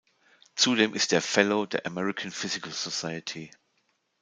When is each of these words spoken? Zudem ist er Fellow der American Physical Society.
Zudem 0.55 0.95
ist 0.95 1.13
er 1.13 1.21
Fellow 1.21 1.67
der 1.67 1.85
American 1.85 2.31
Physical 2.31 2.71
Society. 2.71 3.51